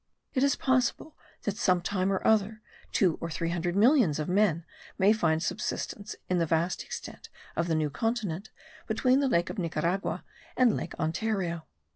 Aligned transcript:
It 0.33 0.41
is 0.41 0.55
possible 0.55 1.15
that 1.43 1.57
some 1.57 1.79
time 1.79 2.11
or 2.11 2.25
other, 2.25 2.63
two 2.91 3.19
or 3.21 3.29
three 3.29 3.49
hundred 3.51 3.75
millions 3.75 4.17
of 4.17 4.27
men 4.27 4.65
may 4.97 5.13
find 5.13 5.43
subsistence 5.43 6.15
in 6.27 6.39
the 6.39 6.47
vast 6.47 6.81
extent 6.83 7.29
of 7.55 7.67
the 7.67 7.75
new 7.75 7.91
continent 7.91 8.49
between 8.87 9.19
the 9.19 9.29
lake 9.29 9.51
of 9.51 9.59
Nicaragua 9.59 10.23
and 10.57 10.75
lake 10.75 10.95
Ontario. 10.99 11.67